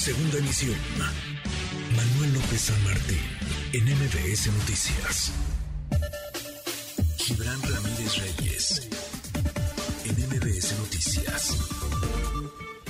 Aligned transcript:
Segunda 0.00 0.38
emisión. 0.38 0.76
Manuel 1.94 2.32
López 2.32 2.58
San 2.58 2.84
Martín, 2.84 3.18
en 3.74 3.84
MBS 3.84 4.46
Noticias. 4.46 5.30
Gibran 7.18 7.60
Ramírez 7.60 8.16
Reyes, 8.16 8.88
en 10.06 10.14
MBS 10.26 10.78
Noticias. 10.78 11.70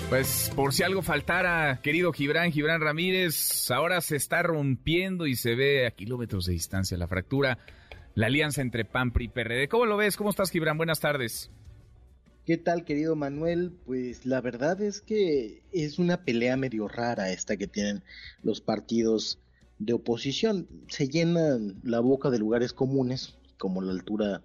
Pues 0.08 0.52
por 0.54 0.72
si 0.72 0.84
algo 0.84 1.02
faltara, 1.02 1.80
querido 1.82 2.12
Gibran, 2.12 2.52
Gibran 2.52 2.80
Ramírez, 2.80 3.68
ahora 3.72 4.00
se 4.02 4.14
está 4.14 4.44
rompiendo 4.44 5.26
y 5.26 5.34
se 5.34 5.56
ve 5.56 5.88
a 5.88 5.90
kilómetros 5.90 6.44
de 6.44 6.52
distancia 6.52 6.96
la 6.96 7.08
fractura, 7.08 7.58
la 8.14 8.26
alianza 8.26 8.62
entre 8.62 8.84
PAN, 8.84 9.12
y 9.18 9.26
PRD. 9.26 9.66
¿Cómo 9.66 9.84
lo 9.84 9.96
ves? 9.96 10.16
¿Cómo 10.16 10.30
estás, 10.30 10.52
Gibran? 10.52 10.76
Buenas 10.76 11.00
tardes. 11.00 11.50
¿Qué 12.46 12.56
tal, 12.56 12.84
querido 12.84 13.16
Manuel? 13.16 13.70
Pues 13.84 14.24
la 14.24 14.40
verdad 14.40 14.80
es 14.80 15.02
que 15.02 15.62
es 15.72 15.98
una 15.98 16.24
pelea 16.24 16.56
medio 16.56 16.88
rara 16.88 17.30
esta 17.30 17.58
que 17.58 17.66
tienen 17.66 18.02
los 18.42 18.62
partidos 18.62 19.38
de 19.78 19.92
oposición. 19.92 20.66
Se 20.88 21.08
llenan 21.08 21.78
la 21.84 22.00
boca 22.00 22.30
de 22.30 22.38
lugares 22.38 22.72
comunes, 22.72 23.34
como 23.58 23.82
la 23.82 23.92
altura 23.92 24.42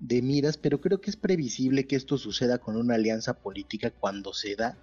de 0.00 0.22
miras, 0.22 0.56
pero 0.56 0.80
creo 0.80 1.02
que 1.02 1.10
es 1.10 1.16
previsible 1.16 1.86
que 1.86 1.96
esto 1.96 2.16
suceda 2.16 2.58
con 2.58 2.76
una 2.76 2.94
alianza 2.94 3.34
política 3.34 3.90
cuando 3.90 4.32
se 4.32 4.56
da 4.56 4.78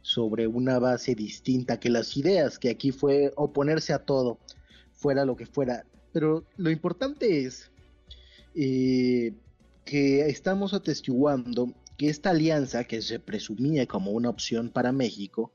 sobre 0.00 0.46
una 0.46 0.78
base 0.78 1.16
distinta 1.16 1.80
que 1.80 1.90
las 1.90 2.16
ideas, 2.16 2.60
que 2.60 2.70
aquí 2.70 2.92
fue 2.92 3.32
oponerse 3.34 3.92
a 3.92 4.04
todo, 4.04 4.38
fuera 4.92 5.24
lo 5.24 5.36
que 5.36 5.44
fuera. 5.44 5.84
Pero 6.12 6.44
lo 6.56 6.70
importante 6.70 7.44
es 7.44 7.70
eh, 8.54 9.34
que 9.88 10.28
estamos 10.28 10.74
atestiguando 10.74 11.72
que 11.96 12.10
esta 12.10 12.28
alianza, 12.30 12.84
que 12.84 13.00
se 13.00 13.18
presumía 13.18 13.86
como 13.86 14.10
una 14.10 14.28
opción 14.28 14.68
para 14.68 14.92
México, 14.92 15.50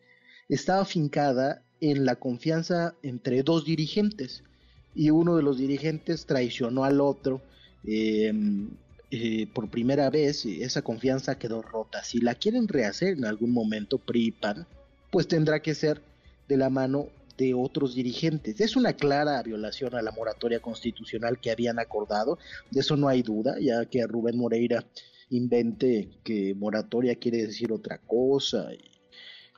estaba 0.49 0.81
afincada 0.81 1.61
en 1.81 2.03
la 2.03 2.15
confianza 2.15 2.95
entre 3.03 3.43
dos 3.43 3.63
dirigentes 3.63 4.43
y 4.95 5.11
uno 5.11 5.35
de 5.35 5.43
los 5.43 5.59
dirigentes 5.59 6.25
traicionó 6.25 6.83
al 6.83 6.99
otro 6.99 7.43
em, 7.85 8.71
eh, 9.11 9.45
por 9.53 9.69
primera 9.69 10.09
vez 10.09 10.47
esa 10.47 10.81
confianza 10.81 11.37
quedó 11.37 11.61
rota. 11.61 12.03
Si 12.03 12.19
la 12.19 12.33
quieren 12.33 12.67
rehacer 12.67 13.09
en 13.09 13.25
algún 13.25 13.51
momento 13.51 13.99
PRIPAN, 13.99 14.65
pues 15.11 15.27
tendrá 15.27 15.61
que 15.61 15.75
ser 15.75 16.01
de 16.47 16.57
la 16.57 16.71
mano 16.71 17.09
de 17.37 17.53
otros 17.53 17.95
dirigentes. 17.95 18.59
Es 18.61 18.75
una 18.75 18.93
clara 18.93 19.41
violación 19.43 19.95
a 19.95 20.01
la 20.01 20.11
moratoria 20.11 20.59
constitucional 20.59 21.39
que 21.39 21.51
habían 21.51 21.79
acordado, 21.79 22.37
de 22.71 22.81
eso 22.81 22.97
no 22.97 23.07
hay 23.07 23.23
duda, 23.23 23.55
ya 23.59 23.85
que 23.85 24.05
Rubén 24.05 24.37
Moreira 24.37 24.85
invente 25.29 26.09
que 26.23 26.53
moratoria 26.55 27.15
quiere 27.15 27.45
decir 27.45 27.71
otra 27.71 27.97
cosa 27.97 28.69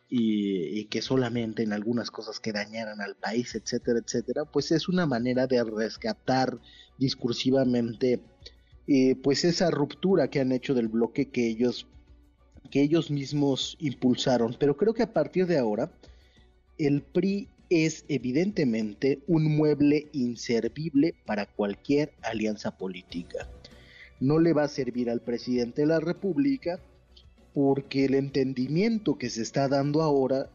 y, 0.10 0.86
que 0.86 1.02
solamente 1.02 1.64
en 1.64 1.74
algunas 1.74 2.12
cosas 2.12 2.40
que 2.40 2.54
dañaran 2.54 3.02
al 3.02 3.16
país, 3.16 3.56
etcétera, 3.56 4.00
etcétera, 4.00 4.46
pues 4.46 4.72
es 4.72 4.88
una 4.88 5.06
manera 5.06 5.48
de 5.48 5.62
rescatar 5.64 6.60
discursivamente 6.98 8.22
eh, 8.88 9.16
pues 9.22 9.44
esa 9.44 9.72
ruptura 9.72 10.30
que 10.30 10.40
han 10.40 10.52
hecho 10.52 10.74
del 10.74 10.88
bloque 10.88 11.32
que 11.32 11.48
ellos 11.48 11.88
que 12.70 12.82
ellos 12.82 13.12
mismos 13.12 13.78
impulsaron. 13.80 14.56
Pero 14.60 14.78
creo 14.78 14.94
que 14.94 15.04
a 15.04 15.14
partir 15.14 15.48
de 15.48 15.58
ahora 15.58 15.92
el 16.78 17.02
PRI 17.02 17.50
es 17.70 18.06
evidentemente 18.08 19.20
un 19.28 19.56
mueble 19.58 20.08
inservible 20.12 21.16
para 21.26 21.46
cualquier 21.46 22.14
alianza 22.22 22.78
política. 22.78 23.50
No 24.20 24.40
le 24.40 24.54
va 24.54 24.64
a 24.64 24.70
servir 24.70 25.10
al 25.10 25.22
presidente 25.22 25.82
de 25.82 25.88
la 25.88 26.00
República 26.00 26.80
porque 27.54 28.06
el 28.06 28.16
entendimiento 28.16 29.18
que 29.18 29.30
se 29.30 29.42
está 29.42 29.68
dando 29.68 30.02
ahora 30.02 30.50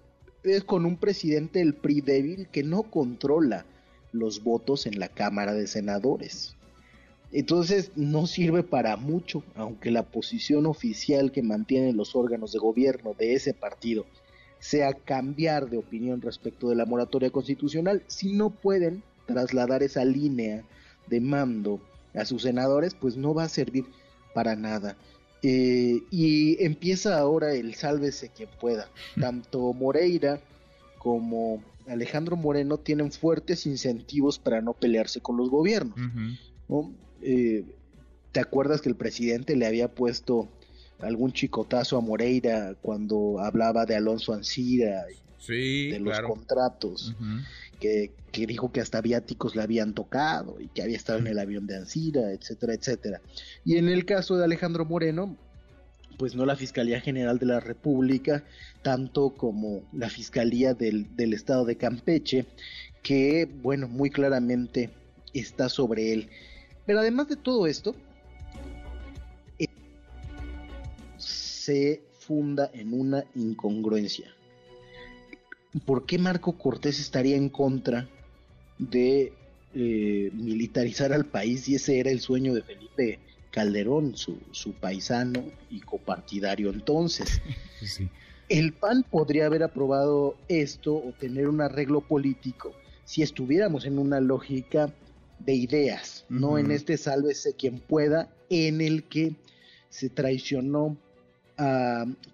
es 0.44 0.64
con 0.64 0.86
un 0.86 0.96
presidente 0.96 1.58
del 1.58 1.74
PRI 1.74 2.00
débil 2.00 2.48
que 2.48 2.62
no 2.62 2.84
controla 2.84 3.66
los 4.12 4.42
votos 4.42 4.86
en 4.86 4.98
la 4.98 5.08
Cámara 5.08 5.52
de 5.54 5.66
Senadores. 5.66 6.56
Entonces 7.32 7.92
no 7.94 8.26
sirve 8.26 8.62
para 8.62 8.96
mucho, 8.96 9.44
aunque 9.54 9.90
la 9.90 10.02
posición 10.02 10.66
oficial 10.66 11.30
que 11.30 11.42
mantienen 11.42 11.96
los 11.96 12.16
órganos 12.16 12.52
de 12.52 12.58
gobierno 12.58 13.14
de 13.16 13.34
ese 13.34 13.54
partido 13.54 14.04
sea 14.60 14.92
cambiar 14.92 15.68
de 15.68 15.78
opinión 15.78 16.20
respecto 16.20 16.68
de 16.68 16.76
la 16.76 16.86
moratoria 16.86 17.30
constitucional, 17.30 18.02
si 18.06 18.32
no 18.32 18.50
pueden 18.50 19.02
trasladar 19.26 19.82
esa 19.82 20.04
línea 20.04 20.62
de 21.08 21.20
mando 21.20 21.80
a 22.14 22.24
sus 22.24 22.42
senadores, 22.42 22.94
pues 22.94 23.16
no 23.16 23.34
va 23.34 23.44
a 23.44 23.48
servir 23.48 23.86
para 24.34 24.54
nada. 24.56 24.96
Eh, 25.42 26.02
y 26.10 26.62
empieza 26.62 27.18
ahora 27.18 27.54
el 27.54 27.74
sálvese 27.74 28.28
quien 28.28 28.50
pueda. 28.60 28.88
Tanto 29.20 29.72
Moreira 29.72 30.40
como 30.98 31.62
Alejandro 31.88 32.36
Moreno 32.36 32.76
tienen 32.76 33.10
fuertes 33.10 33.66
incentivos 33.66 34.38
para 34.38 34.60
no 34.60 34.74
pelearse 34.74 35.20
con 35.20 35.36
los 35.36 35.48
gobiernos. 35.48 35.96
Eh, 37.22 37.64
¿Te 38.32 38.40
acuerdas 38.40 38.80
que 38.80 38.90
el 38.90 38.96
presidente 38.96 39.56
le 39.56 39.66
había 39.66 39.88
puesto 39.88 40.48
algún 41.02 41.32
chicotazo 41.32 41.96
a 41.96 42.00
Moreira 42.00 42.74
cuando 42.82 43.40
hablaba 43.40 43.86
de 43.86 43.96
Alonso 43.96 44.32
Ancira 44.32 45.04
y 45.48 45.90
de 45.90 46.00
los 46.00 46.20
contratos, 46.20 47.14
que, 47.80 48.12
dijo 48.32 48.70
que 48.72 48.80
hasta 48.80 49.00
viáticos 49.00 49.56
le 49.56 49.62
habían 49.62 49.94
tocado 49.94 50.60
y 50.60 50.68
que 50.68 50.82
había 50.82 50.96
estado 50.96 51.18
en 51.18 51.26
el 51.26 51.38
avión 51.38 51.66
de 51.66 51.76
Ancira, 51.76 52.32
etcétera, 52.32 52.74
etcétera. 52.74 53.20
Y 53.64 53.76
en 53.76 53.88
el 53.88 54.04
caso 54.04 54.36
de 54.36 54.44
Alejandro 54.44 54.84
Moreno, 54.84 55.36
pues 56.18 56.34
no 56.34 56.44
la 56.44 56.56
Fiscalía 56.56 57.00
General 57.00 57.38
de 57.38 57.46
la 57.46 57.60
República, 57.60 58.44
tanto 58.82 59.30
como 59.30 59.82
la 59.92 60.10
Fiscalía 60.10 60.74
del, 60.74 61.16
del 61.16 61.32
Estado 61.32 61.64
de 61.64 61.76
Campeche, 61.76 62.44
que, 63.02 63.48
bueno, 63.62 63.88
muy 63.88 64.10
claramente 64.10 64.90
está 65.32 65.68
sobre 65.68 66.12
él. 66.12 66.28
Pero 66.84 67.00
además 67.00 67.28
de 67.28 67.36
todo 67.36 67.66
esto, 67.66 67.94
se 71.60 72.02
funda 72.18 72.70
en 72.72 72.94
una 72.94 73.24
incongruencia. 73.34 74.34
¿Por 75.84 76.06
qué 76.06 76.18
Marco 76.18 76.56
Cortés 76.56 76.98
estaría 76.98 77.36
en 77.36 77.50
contra 77.50 78.08
de 78.78 79.34
eh, 79.74 80.30
militarizar 80.32 81.12
al 81.12 81.26
país 81.26 81.64
si 81.64 81.74
ese 81.74 82.00
era 82.00 82.10
el 82.10 82.20
sueño 82.20 82.54
de 82.54 82.62
Felipe 82.62 83.18
Calderón, 83.50 84.16
su, 84.16 84.72
paisano 84.80 85.44
y 85.68 85.80
copartidario 85.80 86.70
entonces? 86.70 87.42
El 88.48 88.72
PAN 88.72 89.04
podría 89.08 89.46
haber 89.46 89.62
aprobado 89.62 90.36
esto 90.48 90.96
o 90.96 91.12
tener 91.12 91.46
un 91.46 91.60
arreglo 91.60 92.00
político 92.00 92.72
si 93.04 93.22
estuviéramos 93.22 93.84
en 93.84 93.96
una 93.96 94.18
lógica 94.18 94.92
de 95.38 95.54
ideas, 95.54 96.24
no 96.28 96.58
en 96.58 96.72
este 96.72 96.96
sálvese 96.96 97.54
quien 97.54 97.78
pueda, 97.78 98.28
en 98.48 98.80
el 98.80 99.04
que 99.04 99.36
se 99.88 100.08
traicionó 100.08 100.96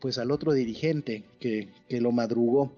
pues 0.00 0.18
al 0.18 0.30
otro 0.30 0.52
dirigente 0.52 1.24
que, 1.40 1.68
lo 1.88 2.12
madrugó. 2.12 2.72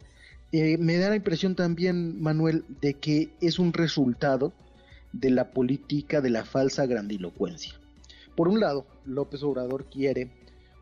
Eh, 0.53 0.79
me 0.79 0.97
da 0.97 1.11
la 1.11 1.17
impresión 1.17 1.55
también, 1.55 2.21
Manuel, 2.23 2.65
de 2.81 2.95
que 2.95 3.31
es 3.41 3.59
un 3.59 3.73
resultado 3.73 4.53
de 5.13 5.31
la 5.31 5.51
política 5.51 6.21
de 6.21 6.31
la 6.31 6.45
falsa 6.45 6.87
grandilocuencia. 6.87 7.75
Por 8.35 8.49
un 8.49 8.61
lado, 8.61 8.87
López 9.05 9.43
Obrador 9.43 9.87
quiere 9.91 10.31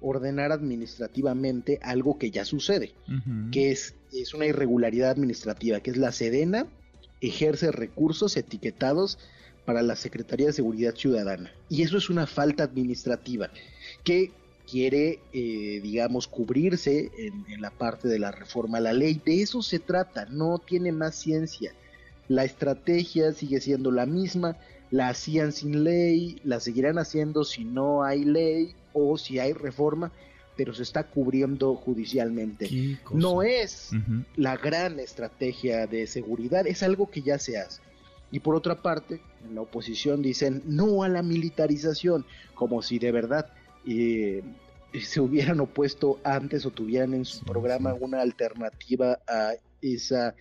ordenar 0.01 0.53
administrativamente 0.53 1.81
algo 1.83 2.19
que 2.19 2.31
ya 2.31 2.45
sucede, 2.45 2.93
que 3.51 3.73
es, 3.73 3.95
es 4.13 4.35
una 4.35 4.47
irregularidad 4.47 5.11
administrativa, 5.11 5.81
que 5.81 5.91
es 5.91 5.97
la 5.97 6.13
Sedena 6.13 6.67
ejerce 7.21 7.73
recursos 7.73 8.37
etiquetados 8.37 9.19
para 9.65 9.83
la 9.83 9.97
Secretaría 9.97 10.47
de 10.47 10.53
Seguridad 10.53 10.95
Ciudadana. 10.95 11.51
Y 11.69 11.83
eso 11.83 11.97
es 11.97 12.11
una 12.11 12.27
falta 12.27 12.63
administrativa 12.63 13.51
que 14.05 14.33
quiere, 14.71 15.21
eh, 15.33 15.81
digamos, 15.83 16.27
cubrirse 16.27 17.11
en, 17.17 17.61
la 17.61 17.71
parte 17.71 18.09
de 18.09 18.19
la 18.19 18.33
reforma 18.33 18.79
a 18.79 18.83
la 18.83 18.93
ley. 18.93 19.21
De 19.25 19.43
eso 19.43 19.63
se 19.63 19.79
trata, 19.79 20.27
no 20.27 20.59
tiene 20.59 20.93
más 20.93 21.15
ciencia. 21.15 21.73
La 22.29 22.45
estrategia 22.45 23.33
sigue 23.33 23.61
siendo 23.61 23.91
la 23.91 24.07
misma, 24.07 24.57
la 24.91 25.09
hacían 25.09 25.53
sin 25.53 25.85
ley, 25.85 26.41
la 26.45 26.61
seguirán 26.61 26.99
haciendo 26.99 27.45
si 27.45 27.65
no 27.65 28.03
hay 28.03 28.25
ley 28.25 28.75
o 28.93 29.17
si 29.17 29.39
hay 29.39 29.53
reforma, 29.53 30.11
pero 30.57 30.75
se 30.75 30.83
está 30.83 31.05
cubriendo 31.05 31.75
judicialmente. 31.75 32.99
No 33.13 33.43
es 33.43 33.91
la 34.37 34.57
gran 34.57 34.99
estrategia 34.99 35.87
de 35.87 36.07
seguridad, 36.07 36.67
es 36.67 36.83
algo 36.83 37.11
que 37.11 37.23
ya 37.23 37.39
se 37.39 37.59
hace. 37.59 37.81
Y 38.33 38.41
por 38.41 38.57
otra 38.57 38.83
parte, 38.83 39.21
en 39.47 39.55
la 39.55 39.61
oposición 39.61 40.21
dicen 40.21 40.63
no 40.67 41.05
a 41.05 41.09
la 41.09 41.23
militarización, 41.23 42.27
como 42.55 42.83
si 42.83 42.99
de 42.99 43.13
verdad 43.13 43.53
eh, 43.87 44.43
se 45.01 45.21
hubieran 45.21 45.61
opuesto 45.61 46.21
antes 46.25 46.67
o 46.67 46.71
tuvieran 46.71 47.15
en 47.15 47.25
su 47.25 47.45
programa 47.45 47.95
una 47.95 48.21
alternativa 48.21 49.19
a 49.29 49.53
esa 49.81 50.35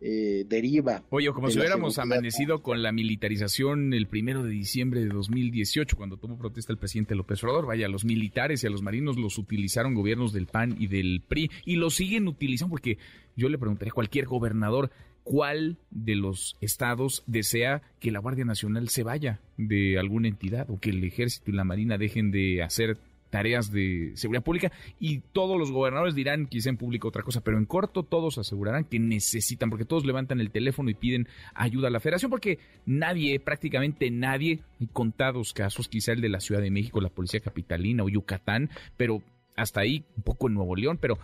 eh, 0.00 0.44
deriva. 0.46 1.02
Oye, 1.10 1.32
como 1.32 1.50
si 1.50 1.58
hubiéramos 1.58 1.98
amanecido 1.98 2.62
con 2.62 2.82
la 2.82 2.92
militarización 2.92 3.92
el 3.92 4.06
primero 4.06 4.44
de 4.44 4.50
diciembre 4.50 5.00
de 5.00 5.08
2018, 5.08 5.96
cuando 5.96 6.16
tuvo 6.18 6.38
protesta 6.38 6.72
el 6.72 6.78
presidente 6.78 7.16
López 7.16 7.42
Obrador. 7.42 7.66
Vaya, 7.66 7.88
los 7.88 8.04
militares 8.04 8.62
y 8.62 8.68
a 8.68 8.70
los 8.70 8.80
marinos 8.80 9.16
los 9.16 9.38
utilizaron 9.38 9.94
gobiernos 9.94 10.32
del 10.32 10.46
PAN 10.46 10.76
y 10.78 10.86
del 10.86 11.22
PRI 11.26 11.50
y 11.64 11.76
los 11.76 11.96
siguen 11.96 12.28
utilizando 12.28 12.70
porque 12.70 12.98
yo 13.34 13.48
le 13.48 13.58
preguntaría 13.58 13.90
a 13.90 13.94
cualquier 13.94 14.26
gobernador 14.26 14.90
cuál 15.28 15.76
de 15.90 16.16
los 16.16 16.56
estados 16.62 17.22
desea 17.26 17.82
que 18.00 18.10
la 18.10 18.18
Guardia 18.18 18.46
Nacional 18.46 18.88
se 18.88 19.02
vaya 19.02 19.40
de 19.58 19.98
alguna 19.98 20.26
entidad 20.26 20.70
o 20.70 20.80
que 20.80 20.88
el 20.88 21.04
ejército 21.04 21.50
y 21.50 21.54
la 21.54 21.64
marina 21.64 21.98
dejen 21.98 22.30
de 22.30 22.62
hacer 22.62 22.96
tareas 23.28 23.70
de 23.70 24.12
seguridad 24.14 24.42
pública 24.42 24.72
y 24.98 25.18
todos 25.18 25.58
los 25.58 25.70
gobernadores 25.70 26.14
dirán 26.14 26.46
quizá 26.46 26.70
en 26.70 26.78
público 26.78 27.08
otra 27.08 27.24
cosa, 27.24 27.42
pero 27.42 27.58
en 27.58 27.66
corto 27.66 28.04
todos 28.04 28.38
asegurarán 28.38 28.84
que 28.84 28.98
necesitan, 28.98 29.68
porque 29.68 29.84
todos 29.84 30.06
levantan 30.06 30.40
el 30.40 30.50
teléfono 30.50 30.88
y 30.88 30.94
piden 30.94 31.28
ayuda 31.52 31.88
a 31.88 31.90
la 31.90 32.00
federación, 32.00 32.30
porque 32.30 32.58
nadie, 32.86 33.38
prácticamente 33.38 34.10
nadie, 34.10 34.60
hay 34.80 34.86
contados 34.86 35.52
casos, 35.52 35.88
quizá 35.88 36.12
el 36.12 36.22
de 36.22 36.30
la 36.30 36.40
Ciudad 36.40 36.62
de 36.62 36.70
México, 36.70 37.02
la 37.02 37.10
Policía 37.10 37.40
Capitalina 37.40 38.02
o 38.02 38.08
Yucatán, 38.08 38.70
pero 38.96 39.22
hasta 39.56 39.80
ahí, 39.80 40.04
un 40.16 40.22
poco 40.22 40.48
en 40.48 40.54
Nuevo 40.54 40.74
León, 40.74 40.96
pero 40.98 41.18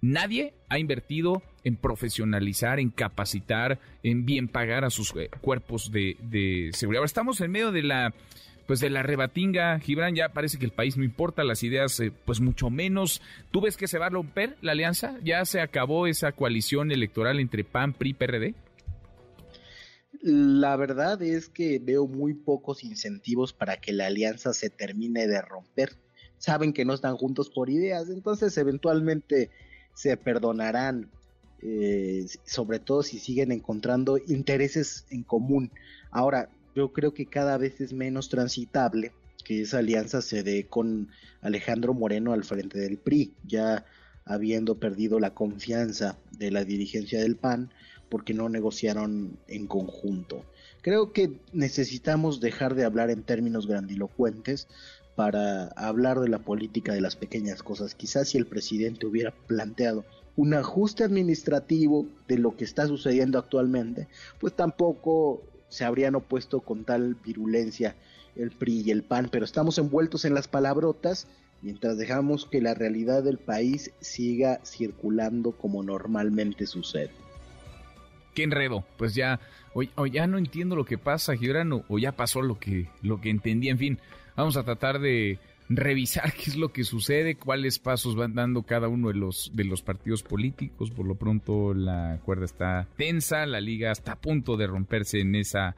nadie 0.00 0.54
ha 0.68 0.78
invertido 0.78 1.42
en 1.64 1.76
profesionalizar, 1.76 2.80
en 2.80 2.90
capacitar, 2.90 3.78
en 4.02 4.24
bien 4.24 4.48
pagar 4.48 4.84
a 4.84 4.90
sus 4.90 5.14
eh, 5.16 5.30
cuerpos 5.40 5.90
de, 5.92 6.70
seguridad. 6.72 7.00
Ahora 7.00 7.06
estamos 7.06 7.40
en 7.40 7.50
medio 7.50 7.72
de 7.72 7.82
la 7.82 8.14
pues 8.66 8.78
de 8.78 8.88
la 8.88 9.02
rebatinga, 9.02 9.80
Gibran, 9.80 10.14
ya 10.14 10.28
parece 10.28 10.56
que 10.56 10.64
el 10.64 10.70
país 10.70 10.96
no 10.96 11.02
importa, 11.02 11.42
las 11.42 11.64
ideas 11.64 11.98
eh, 11.98 12.12
pues 12.24 12.40
mucho 12.40 12.70
menos. 12.70 13.20
¿Tú 13.50 13.60
ves 13.60 13.76
que 13.76 13.88
se 13.88 13.98
va 13.98 14.06
a 14.06 14.10
romper 14.10 14.56
la 14.60 14.72
alianza? 14.72 15.18
¿Ya 15.24 15.44
se 15.44 15.60
acabó 15.60 16.06
esa 16.06 16.30
coalición 16.30 16.92
electoral 16.92 17.40
entre 17.40 17.64
PAN, 17.64 17.94
PRI, 17.94 18.14
PRD? 18.14 18.54
La 20.22 20.76
verdad 20.76 21.20
es 21.20 21.48
que 21.48 21.80
veo 21.80 22.06
muy 22.06 22.34
pocos 22.34 22.84
incentivos 22.84 23.52
para 23.52 23.78
que 23.78 23.92
la 23.92 24.06
alianza 24.06 24.52
se 24.52 24.70
termine 24.70 25.26
de 25.26 25.42
romper. 25.42 25.96
Saben 26.38 26.72
que 26.72 26.84
no 26.84 26.94
están 26.94 27.16
juntos 27.16 27.50
por 27.50 27.70
ideas, 27.70 28.08
entonces 28.08 28.56
eventualmente 28.56 29.50
se 29.94 30.16
perdonarán, 30.16 31.10
eh, 31.62 32.26
sobre 32.44 32.78
todo 32.78 33.02
si 33.02 33.18
siguen 33.18 33.52
encontrando 33.52 34.18
intereses 34.18 35.04
en 35.10 35.22
común. 35.22 35.70
Ahora, 36.10 36.48
yo 36.74 36.92
creo 36.92 37.12
que 37.14 37.26
cada 37.26 37.58
vez 37.58 37.80
es 37.80 37.92
menos 37.92 38.28
transitable 38.28 39.12
que 39.44 39.62
esa 39.62 39.78
alianza 39.78 40.22
se 40.22 40.42
dé 40.42 40.66
con 40.66 41.08
Alejandro 41.40 41.94
Moreno 41.94 42.32
al 42.32 42.44
frente 42.44 42.78
del 42.78 42.98
PRI, 42.98 43.32
ya 43.46 43.84
habiendo 44.24 44.78
perdido 44.78 45.18
la 45.18 45.34
confianza 45.34 46.18
de 46.30 46.50
la 46.50 46.64
dirigencia 46.64 47.20
del 47.20 47.36
PAN 47.36 47.70
porque 48.08 48.34
no 48.34 48.48
negociaron 48.48 49.38
en 49.48 49.66
conjunto. 49.66 50.44
Creo 50.82 51.12
que 51.12 51.40
necesitamos 51.52 52.40
dejar 52.40 52.74
de 52.74 52.84
hablar 52.84 53.10
en 53.10 53.22
términos 53.22 53.66
grandilocuentes 53.66 54.68
para 55.20 55.66
hablar 55.76 56.18
de 56.20 56.30
la 56.30 56.38
política 56.38 56.94
de 56.94 57.02
las 57.02 57.14
pequeñas 57.14 57.62
cosas. 57.62 57.94
Quizás 57.94 58.30
si 58.30 58.38
el 58.38 58.46
presidente 58.46 59.04
hubiera 59.04 59.32
planteado 59.32 60.06
un 60.34 60.54
ajuste 60.54 61.04
administrativo 61.04 62.06
de 62.26 62.38
lo 62.38 62.56
que 62.56 62.64
está 62.64 62.86
sucediendo 62.86 63.38
actualmente, 63.38 64.08
pues 64.38 64.56
tampoco 64.56 65.42
se 65.68 65.84
habrían 65.84 66.14
opuesto 66.14 66.62
con 66.62 66.86
tal 66.86 67.16
virulencia 67.16 67.96
el 68.34 68.50
PRI 68.50 68.80
y 68.80 68.90
el 68.92 69.02
PAN, 69.02 69.28
pero 69.30 69.44
estamos 69.44 69.76
envueltos 69.76 70.24
en 70.24 70.32
las 70.32 70.48
palabrotas 70.48 71.26
mientras 71.60 71.98
dejamos 71.98 72.46
que 72.46 72.62
la 72.62 72.72
realidad 72.72 73.22
del 73.22 73.36
país 73.36 73.90
siga 74.00 74.58
circulando 74.64 75.52
como 75.52 75.82
normalmente 75.82 76.66
sucede. 76.66 77.10
Enredo, 78.42 78.84
pues 78.96 79.14
ya, 79.14 79.40
o, 79.74 80.06
ya 80.06 80.26
no 80.26 80.38
entiendo 80.38 80.76
lo 80.76 80.84
que 80.84 80.98
pasa, 80.98 81.36
Gibrano, 81.36 81.84
o 81.88 81.98
ya 81.98 82.12
pasó 82.12 82.42
lo 82.42 82.58
que, 82.58 82.88
lo 83.02 83.20
que 83.20 83.30
entendí, 83.30 83.68
en 83.68 83.78
fin, 83.78 83.98
vamos 84.36 84.56
a 84.56 84.64
tratar 84.64 84.98
de 85.00 85.38
revisar 85.68 86.32
qué 86.34 86.50
es 86.50 86.56
lo 86.56 86.72
que 86.72 86.84
sucede, 86.84 87.36
cuáles 87.36 87.78
pasos 87.78 88.16
van 88.16 88.34
dando 88.34 88.62
cada 88.64 88.88
uno 88.88 89.08
de 89.08 89.14
los, 89.14 89.50
de 89.54 89.64
los 89.64 89.82
partidos 89.82 90.22
políticos. 90.22 90.90
Por 90.90 91.06
lo 91.06 91.14
pronto 91.14 91.72
la 91.72 92.18
cuerda 92.24 92.44
está 92.44 92.88
tensa, 92.96 93.46
la 93.46 93.60
liga 93.60 93.92
está 93.92 94.12
a 94.12 94.20
punto 94.20 94.56
de 94.56 94.66
romperse 94.66 95.20
en 95.20 95.34
esa, 95.34 95.76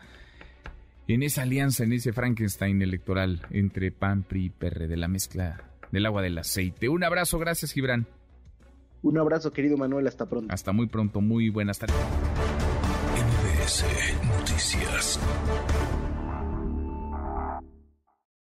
en 1.06 1.22
esa 1.22 1.42
alianza, 1.42 1.84
en 1.84 1.92
ese 1.92 2.12
Frankenstein 2.12 2.82
electoral 2.82 3.46
entre 3.50 3.92
PAN, 3.92 4.22
PRI 4.22 4.46
y 4.46 4.50
PRD, 4.50 4.96
la 4.96 5.08
mezcla 5.08 5.62
del 5.90 6.06
agua 6.06 6.22
del 6.22 6.38
aceite. 6.38 6.88
Un 6.88 7.04
abrazo, 7.04 7.38
gracias 7.38 7.72
Gibran. 7.72 8.06
Un 9.02 9.18
abrazo 9.18 9.52
querido 9.52 9.76
Manuel, 9.76 10.06
hasta 10.06 10.28
pronto. 10.28 10.52
Hasta 10.52 10.72
muy 10.72 10.86
pronto, 10.86 11.20
muy 11.20 11.50
buenas 11.50 11.78
tardes. 11.78 11.96
Noticias. 14.38 15.18